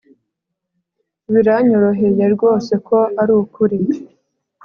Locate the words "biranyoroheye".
1.31-2.23